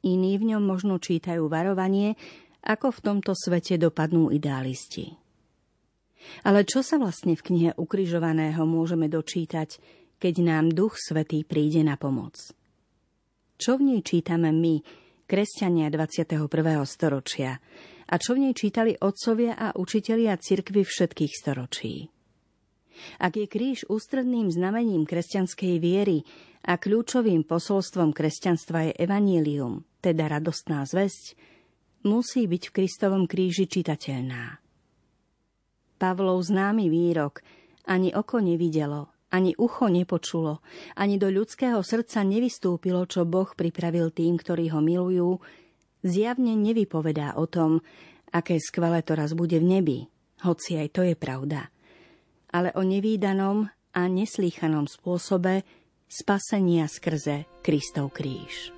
Iní 0.01 0.41
v 0.41 0.57
ňom 0.57 0.65
možno 0.65 0.97
čítajú 0.97 1.45
varovanie, 1.45 2.17
ako 2.65 2.97
v 2.97 3.03
tomto 3.05 3.37
svete 3.37 3.77
dopadnú 3.77 4.33
idealisti. 4.33 5.13
Ale 6.41 6.65
čo 6.65 6.81
sa 6.81 6.97
vlastne 6.97 7.37
v 7.37 7.45
knihe 7.45 7.71
ukrižovaného 7.77 8.65
môžeme 8.65 9.05
dočítať, 9.05 9.77
keď 10.17 10.33
nám 10.41 10.73
Duch 10.73 10.97
Svetý 10.97 11.45
príde 11.45 11.85
na 11.85 11.93
pomoc? 12.01 12.33
Čo 13.61 13.77
v 13.77 13.93
nej 13.93 14.01
čítame 14.01 14.49
my, 14.49 14.81
kresťania 15.25 15.89
21. 15.89 16.45
storočia 16.85 17.57
a 18.05 18.15
čo 18.21 18.37
v 18.37 18.49
nej 18.49 18.53
čítali 18.53 18.93
otcovia 18.93 19.57
a 19.57 19.73
učitelia 19.73 20.37
cirkvy 20.37 20.85
všetkých 20.85 21.33
storočí. 21.33 22.13
Ak 23.19 23.35
je 23.35 23.49
kríž 23.49 23.89
ústredným 23.91 24.53
znamením 24.53 25.03
kresťanskej 25.03 25.75
viery 25.81 26.23
a 26.63 26.77
kľúčovým 26.79 27.43
posolstvom 27.43 28.15
kresťanstva 28.15 28.89
je 28.89 28.93
evanílium, 29.01 29.83
teda 29.99 30.31
radostná 30.31 30.85
zväzť, 30.87 31.35
musí 32.05 32.45
byť 32.45 32.63
v 32.69 32.75
Kristovom 32.77 33.25
kríži 33.25 33.67
čitateľná. 33.67 34.61
Pavlov 35.97 36.39
známy 36.45 36.87
výrok 36.87 37.41
ani 37.89 38.13
oko 38.13 38.39
nevidelo, 38.39 39.14
ani 39.35 39.51
ucho 39.59 39.91
nepočulo, 39.91 40.63
ani 40.95 41.19
do 41.19 41.27
ľudského 41.27 41.83
srdca 41.83 42.23
nevystúpilo, 42.23 43.03
čo 43.03 43.27
Boh 43.27 43.51
pripravil 43.51 44.15
tým, 44.15 44.39
ktorí 44.39 44.71
ho 44.71 44.79
milujú, 44.79 45.43
zjavne 46.07 46.55
nevypovedá 46.55 47.35
o 47.35 47.43
tom, 47.43 47.83
aké 48.31 48.63
skvelé 48.63 49.03
to 49.03 49.19
raz 49.19 49.35
bude 49.35 49.59
v 49.59 49.67
nebi, 49.67 49.99
hoci 50.47 50.79
aj 50.79 50.87
to 50.95 51.01
je 51.03 51.15
pravda. 51.19 51.67
Ale 52.55 52.71
o 52.79 52.87
nevýdanom 52.87 53.67
a 53.95 54.01
neslýchanom 54.07 54.87
spôsobe 54.87 55.67
spasenia 56.07 56.87
skrze 56.87 57.43
Kristov 57.59 58.15
kríž. 58.15 58.74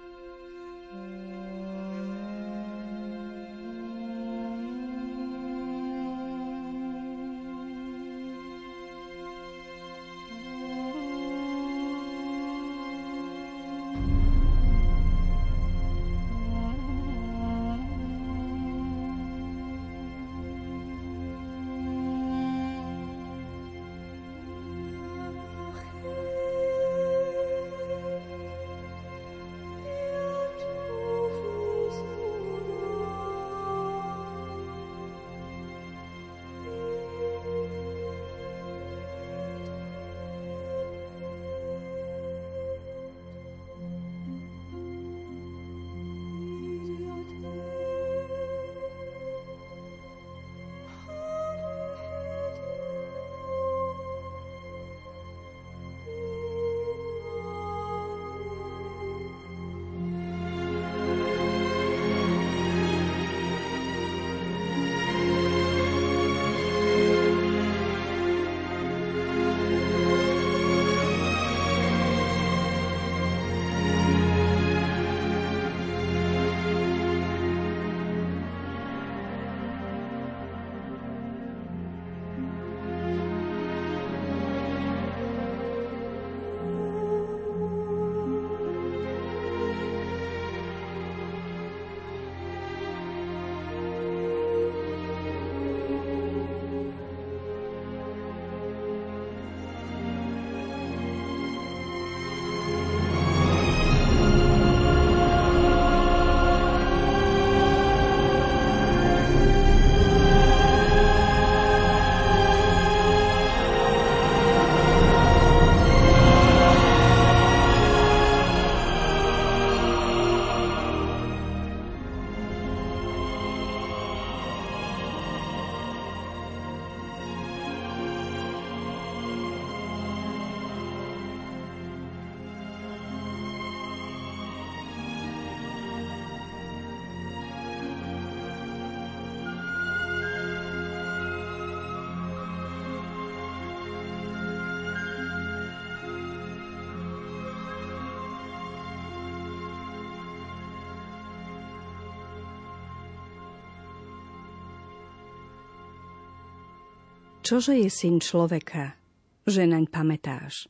Čože 157.47 157.79
je 157.79 157.87
syn 157.87 158.19
človeka, 158.19 158.99
že 159.47 159.63
naň 159.63 159.87
pamätáš? 159.87 160.67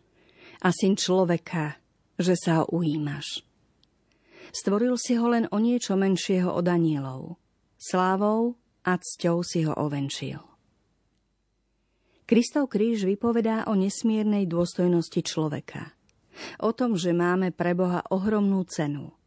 A 0.61 0.69
syn 0.69 0.93
človeka, 0.93 1.81
že 2.21 2.37
sa 2.37 2.61
ho 2.61 2.69
ujímaš? 2.69 3.41
Stvoril 4.53 4.93
si 5.01 5.17
ho 5.17 5.25
len 5.25 5.49
o 5.49 5.57
niečo 5.57 5.97
menšieho 5.97 6.53
od 6.53 6.69
anielov. 6.69 7.41
Slávou 7.81 8.61
a 8.85 8.93
cťou 8.93 9.41
si 9.41 9.65
ho 9.65 9.73
ovenčil. 9.73 10.37
Kristov 12.29 12.69
kríž 12.69 13.09
vypovedá 13.09 13.65
o 13.65 13.73
nesmiernej 13.73 14.45
dôstojnosti 14.45 15.25
človeka. 15.25 15.97
O 16.61 16.77
tom, 16.77 16.93
že 16.93 17.09
máme 17.09 17.57
pre 17.57 17.73
Boha 17.73 18.05
ohromnú 18.13 18.61
cenu. 18.69 19.17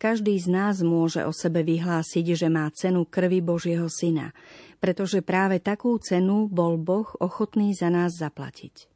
Každý 0.00 0.34
z 0.42 0.48
nás 0.48 0.80
môže 0.82 1.22
o 1.22 1.30
sebe 1.30 1.60
vyhlásiť, 1.60 2.34
že 2.34 2.48
má 2.50 2.66
cenu 2.72 3.04
krvi 3.04 3.44
Božieho 3.44 3.84
Syna, 3.86 4.34
pretože 4.80 5.20
práve 5.20 5.60
takú 5.60 5.94
cenu 6.00 6.48
bol 6.48 6.80
Boh 6.80 7.06
ochotný 7.20 7.76
za 7.76 7.92
nás 7.92 8.16
zaplatiť. 8.16 8.88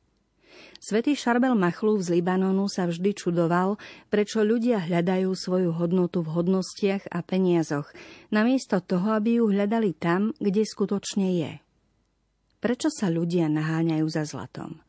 Svetý 0.80 1.16
Šarbel 1.16 1.56
Machlúv 1.56 2.04
z 2.04 2.20
Libanonu 2.20 2.68
sa 2.68 2.88
vždy 2.88 3.16
čudoval, 3.16 3.80
prečo 4.12 4.44
ľudia 4.44 4.84
hľadajú 4.84 5.32
svoju 5.32 5.70
hodnotu 5.76 6.20
v 6.20 6.32
hodnostiach 6.34 7.08
a 7.10 7.24
peniazoch, 7.24 7.90
namiesto 8.28 8.78
toho, 8.84 9.16
aby 9.16 9.40
ju 9.40 9.50
hľadali 9.50 9.96
tam, 9.96 10.36
kde 10.38 10.62
skutočne 10.62 11.28
je. 11.40 11.52
Prečo 12.60 12.88
sa 12.92 13.08
ľudia 13.12 13.48
naháňajú 13.48 14.06
za 14.08 14.24
zlatom? 14.24 14.80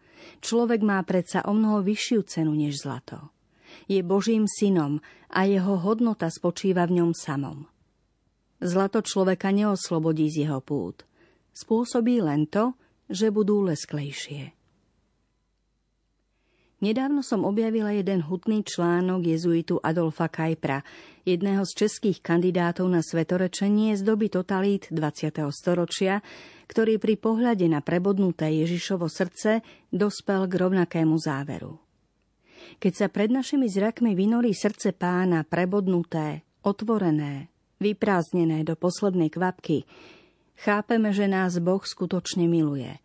Človek 0.41 0.81
má 0.83 0.99
predsa 1.03 1.43
o 1.47 1.53
mnoho 1.55 1.83
vyššiu 1.83 2.19
cenu 2.27 2.53
než 2.55 2.81
zlato 2.81 3.35
je 3.87 3.99
Božím 4.01 4.47
synom 4.47 5.03
a 5.29 5.45
jeho 5.45 5.75
hodnota 5.77 6.31
spočíva 6.31 6.87
v 6.87 7.03
ňom 7.03 7.11
samom. 7.11 7.67
Zlato 8.63 9.03
človeka 9.03 9.51
neoslobodí 9.51 10.31
z 10.31 10.47
jeho 10.47 10.63
pút. 10.63 11.03
Spôsobí 11.51 12.23
len 12.23 12.47
to, 12.47 12.75
že 13.11 13.31
budú 13.31 13.63
lesklejšie. 13.63 14.55
Nedávno 16.83 17.23
som 17.23 17.47
objavila 17.47 17.95
jeden 17.95 18.19
hutný 18.27 18.61
článok 18.61 19.23
jezuitu 19.23 19.79
Adolfa 19.79 20.27
Kajpra, 20.27 20.83
jedného 21.23 21.63
z 21.63 21.71
českých 21.87 22.19
kandidátov 22.19 22.85
na 22.91 22.99
svetorečenie 22.99 23.95
z 23.95 24.03
doby 24.03 24.27
totalít 24.27 24.91
20. 24.91 25.39
storočia, 25.55 26.19
ktorý 26.67 26.99
pri 26.99 27.15
pohľade 27.15 27.65
na 27.71 27.79
prebodnuté 27.79 28.51
Ježišovo 28.61 29.07
srdce 29.07 29.63
dospel 29.89 30.51
k 30.51 30.53
rovnakému 30.61 31.15
záveru. 31.15 31.79
Keď 32.77 32.93
sa 32.93 33.07
pred 33.07 33.31
našimi 33.31 33.71
zrakmi 33.71 34.11
vynorí 34.11 34.51
srdce 34.51 34.91
pána 34.91 35.47
prebodnuté, 35.47 36.43
otvorené, 36.59 37.54
vyprázdnené 37.79 38.63
do 38.63 38.75
poslednej 38.79 39.31
kvapky, 39.31 39.83
chápeme, 40.59 41.11
že 41.11 41.27
nás 41.27 41.59
Boh 41.59 41.81
skutočne 41.81 42.47
miluje. 42.47 42.97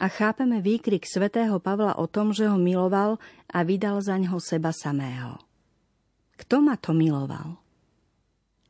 A 0.00 0.08
chápeme 0.08 0.64
výkrik 0.64 1.04
svätého 1.04 1.60
Pavla 1.60 2.00
o 2.00 2.08
tom, 2.08 2.32
že 2.32 2.48
ho 2.48 2.56
miloval 2.56 3.20
a 3.52 3.58
vydal 3.60 4.00
za 4.00 4.16
ňoho 4.16 4.40
seba 4.40 4.72
samého. 4.72 5.36
Kto 6.40 6.64
ma 6.64 6.80
to 6.80 6.96
miloval? 6.96 7.60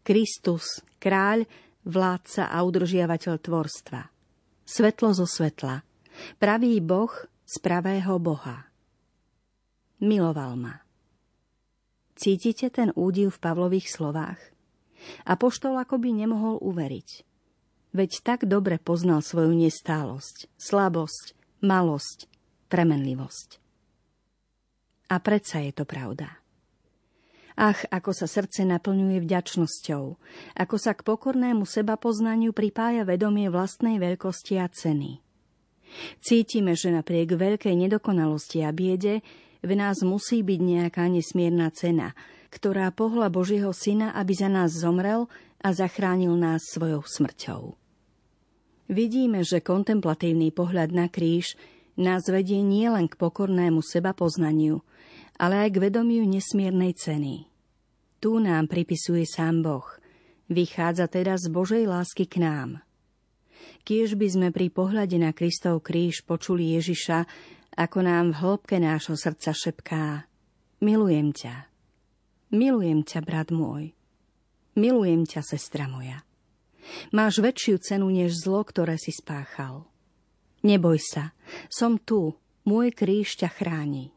Kristus, 0.02 0.82
kráľ, 0.98 1.46
vládca 1.86 2.50
a 2.50 2.58
udržiavateľ 2.66 3.34
tvorstva. 3.38 4.02
Svetlo 4.66 5.14
zo 5.14 5.26
svetla. 5.26 5.86
Pravý 6.42 6.82
Boh 6.82 7.14
z 7.46 7.54
pravého 7.62 8.18
Boha. 8.18 8.66
Miloval 10.02 10.58
ma. 10.58 10.74
Cítite 12.18 12.68
ten 12.74 12.90
údiv 12.98 13.38
v 13.38 13.42
Pavlových 13.42 13.88
slovách? 13.88 14.40
A 15.24 15.32
poštol 15.36 15.80
akoby 15.80 16.12
nemohol 16.12 16.60
uveriť. 16.60 17.26
Veď 17.90 18.10
tak 18.22 18.46
dobre 18.46 18.78
poznal 18.78 19.24
svoju 19.24 19.50
nestálosť, 19.50 20.46
slabosť, 20.54 21.34
malosť, 21.64 22.30
premenlivosť. 22.70 23.58
A 25.10 25.18
predsa 25.18 25.58
je 25.66 25.72
to 25.74 25.82
pravda. 25.82 26.38
Ach, 27.58 27.82
ako 27.90 28.14
sa 28.14 28.30
srdce 28.30 28.62
naplňuje 28.64 29.20
vďačnosťou, 29.26 30.04
ako 30.54 30.76
sa 30.78 30.94
k 30.94 31.04
pokornému 31.04 31.66
seba 31.66 31.98
poznaniu 31.98 32.54
pripája 32.54 33.02
vedomie 33.02 33.50
vlastnej 33.50 33.98
veľkosti 33.98 34.56
a 34.56 34.70
ceny. 34.70 35.20
Cítime, 36.22 36.78
že 36.78 36.94
napriek 36.94 37.34
veľkej 37.34 37.74
nedokonalosti 37.74 38.62
a 38.62 38.70
biede 38.70 39.20
v 39.60 39.72
nás 39.76 40.00
musí 40.06 40.40
byť 40.40 40.60
nejaká 40.62 41.04
nesmierna 41.10 41.68
cena, 41.74 42.14
ktorá 42.50 42.90
pohla 42.90 43.30
Božieho 43.30 43.70
Syna, 43.70 44.10
aby 44.12 44.34
za 44.34 44.50
nás 44.50 44.74
zomrel 44.74 45.30
a 45.62 45.70
zachránil 45.70 46.34
nás 46.34 46.66
svojou 46.66 47.06
smrťou. 47.06 47.78
Vidíme, 48.90 49.46
že 49.46 49.62
kontemplatívny 49.62 50.50
pohľad 50.50 50.90
na 50.90 51.06
kríž 51.06 51.54
nás 51.94 52.26
vedie 52.26 52.58
nielen 52.58 53.06
k 53.06 53.14
pokornému 53.14 53.86
seba 53.86 54.10
poznaniu, 54.10 54.82
ale 55.38 55.66
aj 55.66 55.78
k 55.78 55.82
vedomiu 55.88 56.26
nesmiernej 56.26 56.98
ceny. 56.98 57.46
Tu 58.18 58.30
nám 58.42 58.66
pripisuje 58.66 59.24
sám 59.24 59.62
Boh. 59.62 59.86
Vychádza 60.50 61.06
teda 61.06 61.38
z 61.38 61.46
Božej 61.54 61.86
lásky 61.86 62.26
k 62.26 62.42
nám. 62.42 62.82
Kiež 63.86 64.18
by 64.18 64.26
sme 64.26 64.48
pri 64.50 64.68
pohľade 64.68 65.16
na 65.22 65.30
Kristov 65.30 65.86
kríž 65.86 66.26
počuli 66.26 66.74
Ježiša, 66.76 67.24
ako 67.78 67.98
nám 68.02 68.34
v 68.34 68.38
hĺbke 68.42 68.76
nášho 68.82 69.14
srdca 69.14 69.54
šepká 69.54 70.26
Milujem 70.80 71.30
ťa. 71.30 71.69
Milujem 72.50 73.06
ťa, 73.06 73.20
brat 73.22 73.48
môj. 73.54 73.94
Milujem 74.74 75.26
ťa, 75.26 75.42
sestra 75.42 75.86
moja. 75.86 76.26
Máš 77.14 77.38
väčšiu 77.38 77.78
cenu 77.78 78.10
než 78.10 78.34
zlo, 78.42 78.66
ktoré 78.66 78.98
si 78.98 79.14
spáchal. 79.14 79.86
Neboj 80.66 80.98
sa, 80.98 81.32
som 81.70 81.96
tu, 81.96 82.34
môj 82.66 82.90
kríž 82.90 83.38
ťa 83.38 83.48
chráni. 83.54 84.10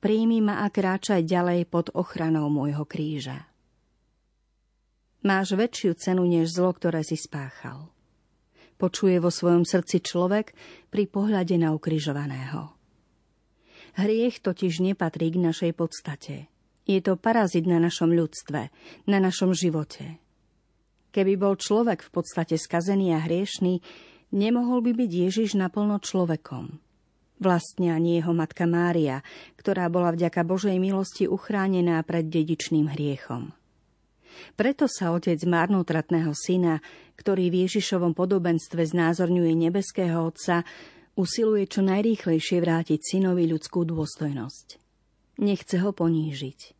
Príjmi 0.00 0.40
ma 0.40 0.64
a 0.64 0.72
kráčaj 0.72 1.24
ďalej 1.24 1.68
pod 1.68 1.92
ochranou 1.92 2.48
môjho 2.48 2.88
kríža. 2.88 3.48
Máš 5.24 5.56
väčšiu 5.56 5.96
cenu 5.96 6.24
než 6.28 6.52
zlo, 6.52 6.72
ktoré 6.72 7.00
si 7.00 7.16
spáchal 7.16 7.94
počuje 8.84 9.16
vo 9.22 9.30
svojom 9.30 9.64
srdci 9.64 10.02
človek 10.02 10.52
pri 10.90 11.08
pohľade 11.08 11.56
na 11.56 11.72
ukrižovaného. 11.72 12.74
Hriech 13.94 14.42
totiž 14.42 14.82
nepatrí 14.82 15.32
k 15.32 15.38
našej 15.38 15.72
podstate. 15.72 16.50
Je 16.84 17.00
to 17.00 17.16
parazit 17.16 17.64
na 17.64 17.80
našom 17.80 18.12
ľudstve, 18.12 18.68
na 19.08 19.18
našom 19.18 19.56
živote. 19.56 20.20
Keby 21.14 21.40
bol 21.40 21.56
človek 21.56 22.04
v 22.04 22.10
podstate 22.12 22.60
skazený 22.60 23.16
a 23.16 23.24
hriešný, 23.24 23.80
nemohol 24.36 24.84
by 24.84 24.92
byť 24.92 25.10
Ježiš 25.10 25.56
naplno 25.56 25.96
človekom. 26.02 26.76
Vlastne 27.40 27.88
ani 27.94 28.20
jeho 28.20 28.36
matka 28.36 28.68
Mária, 28.68 29.24
ktorá 29.56 29.88
bola 29.88 30.12
vďaka 30.12 30.44
Božej 30.44 30.76
milosti 30.76 31.24
uchránená 31.24 32.02
pred 32.04 32.28
dedičným 32.28 32.92
hriechom. 32.92 33.56
Preto 34.58 34.90
sa 34.90 35.14
otec 35.14 35.38
marnotratného 35.46 36.34
syna, 36.34 36.82
ktorý 37.14 37.48
v 37.48 37.64
Ježišovom 37.66 38.12
podobenstve 38.12 38.82
znázorňuje 38.82 39.52
nebeského 39.54 40.26
Otca, 40.26 40.66
usiluje 41.14 41.70
čo 41.70 41.86
najrýchlejšie 41.86 42.58
vrátiť 42.58 42.98
synovi 42.98 43.46
ľudskú 43.46 43.86
dôstojnosť. 43.86 44.83
Nechce 45.40 45.82
ho 45.82 45.90
ponížiť. 45.90 46.76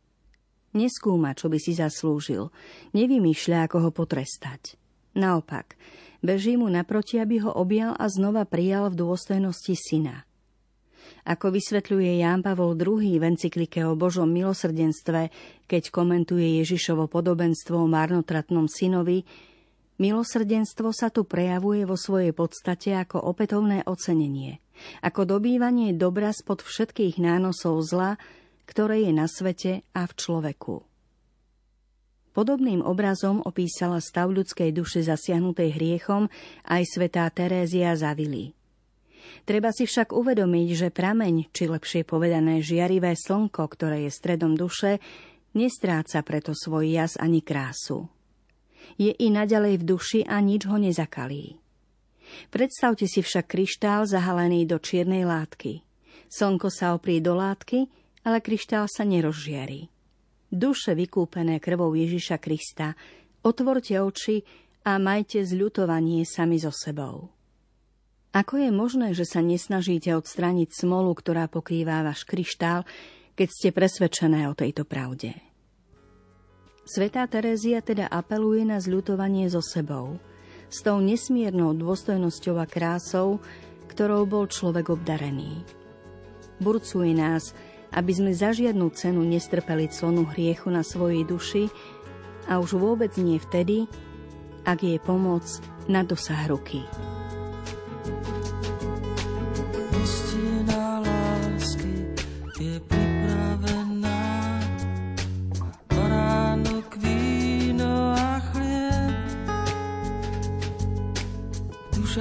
Neskúma, 0.75 1.35
čo 1.35 1.47
by 1.47 1.59
si 1.59 1.75
zaslúžil. 1.75 2.51
Nevymýšľa, 2.91 3.67
ako 3.67 3.87
ho 3.87 3.89
potrestať. 3.95 4.75
Naopak, 5.15 5.79
beží 6.19 6.59
mu 6.59 6.67
naproti, 6.67 7.19
aby 7.23 7.39
ho 7.43 7.51
objal 7.55 7.95
a 7.95 8.11
znova 8.11 8.43
prijal 8.43 8.91
v 8.91 8.99
dôstojnosti 8.99 9.75
syna– 9.79 10.23
ako 11.25 11.57
vysvetľuje 11.57 12.21
Ján 12.21 12.45
Pavol 12.45 12.77
II 12.77 13.17
v 13.17 13.23
encyklike 13.33 13.81
o 13.85 13.97
Božom 13.97 14.29
milosrdenstve, 14.29 15.33
keď 15.65 15.83
komentuje 15.89 16.61
Ježišovo 16.61 17.09
podobenstvo 17.09 17.81
o 17.81 17.89
marnotratnom 17.89 18.69
synovi, 18.69 19.25
milosrdenstvo 19.97 20.93
sa 20.93 21.09
tu 21.09 21.25
prejavuje 21.25 21.81
vo 21.89 21.97
svojej 21.97 22.29
podstate 22.29 22.93
ako 22.93 23.25
opätovné 23.25 23.85
ocenenie, 23.89 24.61
ako 25.01 25.37
dobývanie 25.37 25.97
dobra 25.97 26.29
spod 26.29 26.61
všetkých 26.61 27.17
nánosov 27.17 27.81
zla, 27.81 28.21
ktoré 28.65 29.05
je 29.05 29.13
na 29.13 29.25
svete 29.29 29.85
a 29.93 30.05
v 30.05 30.13
človeku. 30.13 30.75
Podobným 32.35 32.83
obrazom 32.83 33.39
opísala 33.47 34.03
stav 34.03 34.27
ľudskej 34.27 34.75
duše 34.75 34.99
zasiahnutej 35.07 35.79
hriechom 35.79 36.27
aj 36.67 36.83
svetá 36.83 37.23
Terézia 37.31 37.95
Zavili. 37.95 38.51
Treba 39.47 39.71
si 39.71 39.87
však 39.87 40.11
uvedomiť, 40.11 40.67
že 40.75 40.87
prameň, 40.91 41.55
či 41.55 41.71
lepšie 41.71 42.03
povedané 42.03 42.59
žiarivé 42.59 43.15
slnko, 43.15 43.63
ktoré 43.71 44.03
je 44.03 44.11
stredom 44.11 44.53
duše, 44.59 44.99
nestráca 45.55 46.19
preto 46.27 46.51
svoj 46.51 46.91
jas 46.91 47.15
ani 47.15 47.39
krásu. 47.39 48.11
Je 48.99 49.15
i 49.15 49.31
naďalej 49.31 49.81
v 49.81 49.87
duši 49.87 50.21
a 50.27 50.37
nič 50.43 50.67
ho 50.67 50.75
nezakalí. 50.75 51.57
Predstavte 52.51 53.07
si 53.07 53.23
však 53.23 53.47
kryštál 53.47 54.05
zahalený 54.05 54.67
do 54.67 54.77
čiernej 54.81 55.23
látky. 55.23 55.81
Slnko 56.27 56.67
sa 56.67 56.91
oprie 56.97 57.23
do 57.23 57.37
látky, 57.37 57.87
ale 58.25 58.41
kryštál 58.41 58.89
sa 58.89 59.05
nerozžiari. 59.05 59.87
Duše 60.49 60.97
vykúpené 60.97 61.61
krvou 61.61 61.93
Ježiša 61.93 62.41
Krista, 62.41 62.97
otvorte 63.45 64.01
oči 64.01 64.41
a 64.85 64.97
majte 64.97 65.45
zľutovanie 65.45 66.25
sami 66.25 66.57
so 66.57 66.73
sebou. 66.73 67.29
Ako 68.35 68.59
je 68.59 68.67
možné, 68.73 69.15
že 69.15 69.23
sa 69.23 69.39
nesnažíte 69.39 70.11
odstrániť 70.11 70.83
smolu, 70.83 71.15
ktorá 71.15 71.47
pokrýva 71.47 72.03
váš 72.03 72.27
kryštál, 72.27 72.83
keď 73.37 73.47
ste 73.47 73.69
presvedčené 73.71 74.51
o 74.51 74.57
tejto 74.57 74.83
pravde? 74.83 75.31
Svetá 76.85 77.25
Terézia 77.25 77.81
teda 77.81 78.11
apeluje 78.11 78.67
na 78.67 78.77
zľutovanie 78.77 79.49
so 79.49 79.63
sebou, 79.63 80.19
s 80.69 80.83
tou 80.83 81.01
nesmiernou 81.01 81.73
dôstojnosťou 81.73 82.61
a 82.61 82.67
krásou, 82.67 83.39
ktorou 83.89 84.27
bol 84.27 84.45
človek 84.45 84.93
obdarený. 84.93 85.65
Burcuje 86.59 87.15
nás, 87.15 87.55
aby 87.95 88.11
sme 88.11 88.31
za 88.35 88.51
žiadnu 88.51 88.91
cenu 88.91 89.23
nestrpeli 89.23 89.87
clonu 89.87 90.27
hriechu 90.27 90.67
na 90.67 90.83
svojej 90.83 91.23
duši 91.23 91.71
a 92.51 92.59
už 92.59 92.75
vôbec 92.75 93.15
nie 93.15 93.39
vtedy, 93.39 93.87
ak 94.67 94.83
je 94.83 94.99
pomoc 94.99 95.47
na 95.87 96.03
dosah 96.03 96.45
ruky. 96.51 96.83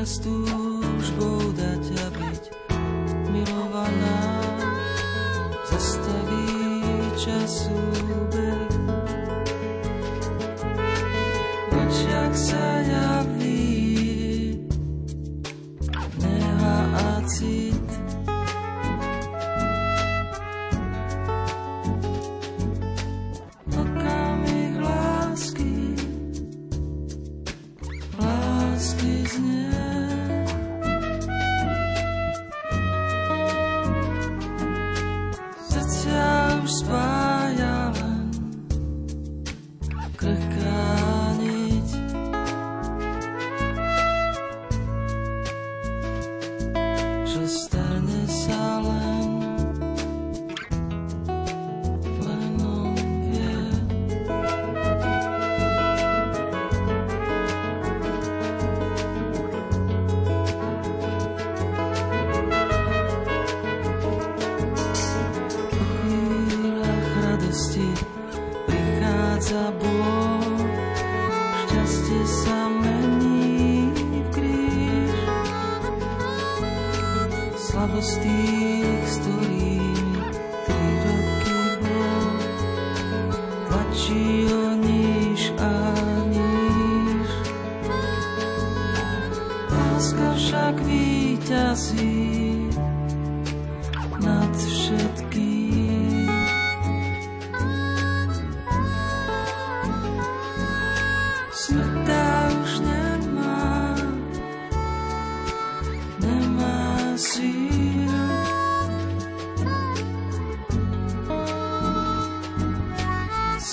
s 0.05 0.21
túžbou 0.21 1.41
dať 1.57 1.85
a 1.97 2.07
byť 2.13 2.54
soon. 7.55 7.94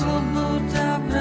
Věřím, 0.02 1.21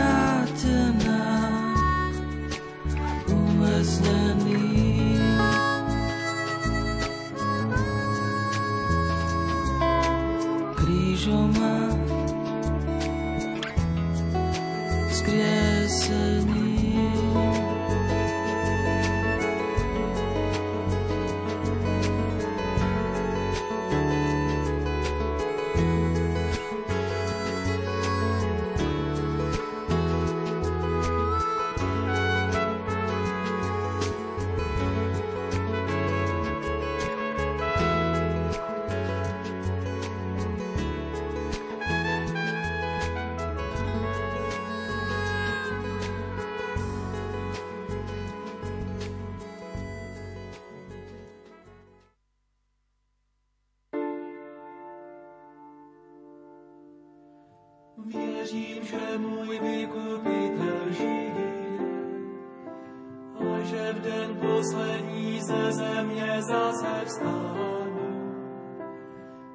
den 64.02 64.36
poslední 64.36 65.40
ze 65.40 65.72
země 65.72 66.42
zase 66.42 67.04
vstánu 67.04 67.90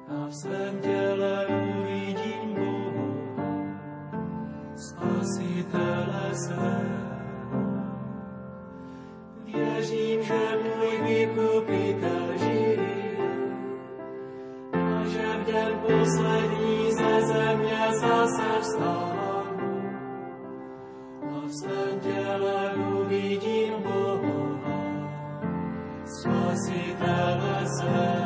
a 0.08 0.26
v 0.26 0.34
svém 0.34 0.80
těle 0.80 1.46
uvidím 1.46 2.54
Boha, 2.54 3.06
spasitele 4.76 6.34
svého. 6.34 6.96
Věřím, 9.44 10.22
že 10.22 10.58
můj 10.62 11.08
vykupitel 11.08 12.38
žije 12.38 13.16
a 14.72 15.04
že 15.04 15.26
v 15.42 15.46
den 15.46 15.78
poslední 15.78 16.92
ze 16.92 17.26
země 17.26 17.88
zase 18.00 18.60
vstánu 18.60 19.15
spasitele 27.76 28.25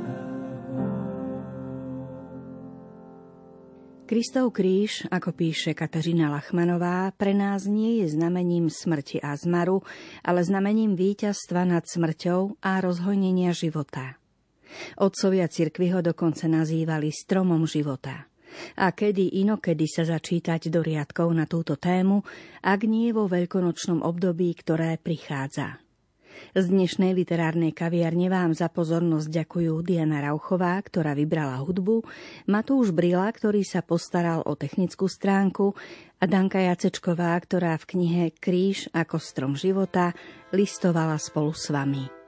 Kristov 4.11 4.51
kríž, 4.51 5.07
ako 5.07 5.31
píše 5.31 5.71
Kateřina 5.71 6.27
Lachmanová, 6.27 7.15
pre 7.15 7.31
nás 7.31 7.63
nie 7.63 8.03
je 8.03 8.11
znamením 8.11 8.67
smrti 8.67 9.23
a 9.23 9.39
zmaru, 9.39 9.87
ale 10.19 10.43
znamením 10.43 10.99
víťazstva 10.99 11.63
nad 11.63 11.87
smrťou 11.87 12.59
a 12.59 12.83
rozhojnenia 12.83 13.55
života. 13.55 14.19
Otcovia 14.99 15.47
cirkvy 15.47 15.95
ho 15.95 16.03
dokonca 16.03 16.43
nazývali 16.51 17.07
stromom 17.07 17.63
života. 17.63 18.27
A 18.75 18.91
kedy 18.91 19.39
inokedy 19.47 19.87
sa 19.87 20.03
začítať 20.03 20.67
do 20.67 20.83
riadkov 20.83 21.31
na 21.31 21.47
túto 21.47 21.79
tému, 21.79 22.19
ak 22.67 22.83
nie 22.83 23.15
vo 23.15 23.31
veľkonočnom 23.31 24.03
období, 24.03 24.51
ktoré 24.59 24.99
prichádza. 24.99 25.79
Z 26.53 26.69
dnešnej 26.69 27.17
literárnej 27.17 27.73
kaviarne 27.75 28.27
vám 28.29 28.51
za 28.53 28.69
pozornosť 28.69 29.27
ďakujú 29.31 29.73
Diana 29.81 30.21
Rauchová, 30.21 30.77
ktorá 30.79 31.17
vybrala 31.17 31.59
hudbu, 31.63 32.05
Matúš 32.51 32.93
Brila, 32.93 33.27
ktorý 33.31 33.65
sa 33.65 33.81
postaral 33.81 34.45
o 34.45 34.53
technickú 34.53 35.09
stránku 35.09 35.73
a 36.21 36.23
Danka 36.29 36.61
Jacečková, 36.61 37.33
ktorá 37.41 37.79
v 37.81 37.97
knihe 37.97 38.23
Kríž 38.37 38.91
ako 38.93 39.17
strom 39.17 39.53
života 39.57 40.13
listovala 40.53 41.17
spolu 41.17 41.51
s 41.55 41.73
vami. 41.73 42.20